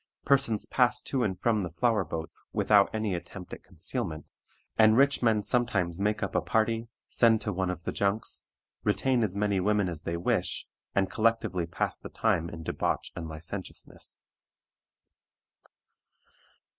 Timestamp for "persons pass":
0.25-0.99